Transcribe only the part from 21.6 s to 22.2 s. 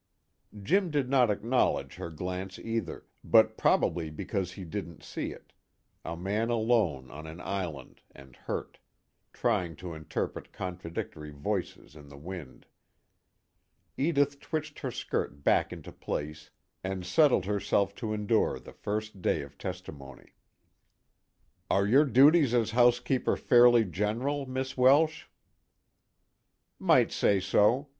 "Are your